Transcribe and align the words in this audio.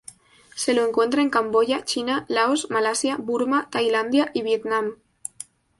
Se 0.55 0.73
lo 0.73 0.83
encuentra 0.87 1.21
en 1.21 1.29
Camboya, 1.29 1.83
China, 1.83 2.25
Laos, 2.27 2.71
Malasia, 2.71 3.17
Burma, 3.19 3.67
Tailandia, 3.69 4.31
y 4.33 4.41
Vietnam. 4.41 4.95